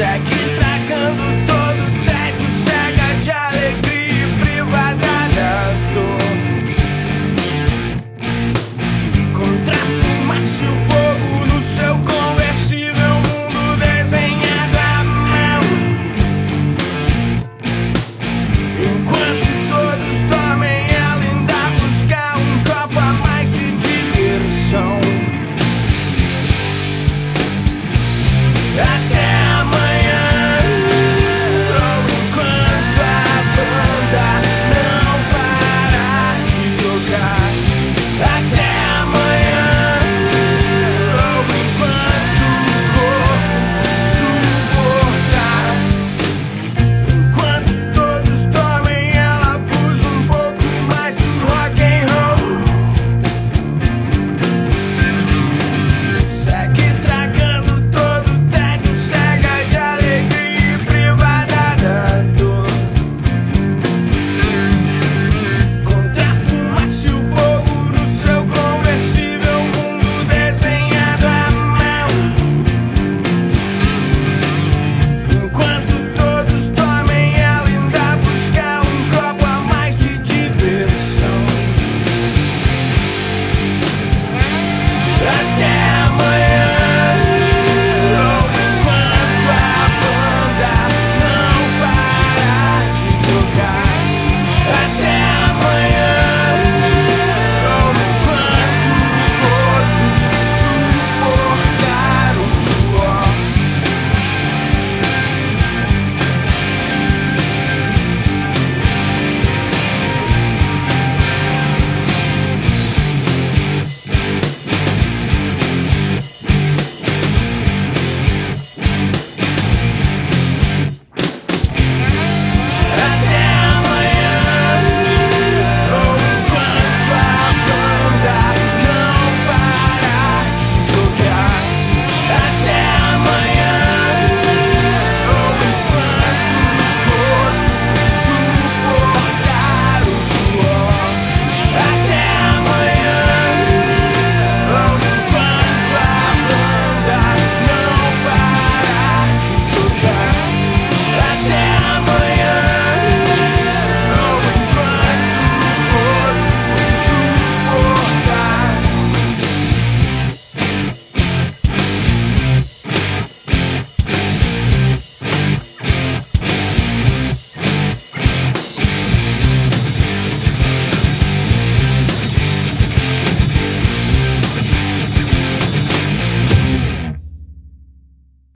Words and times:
I 0.00 0.18
get 0.18 0.60
back 0.60 0.90
up. 0.92 1.47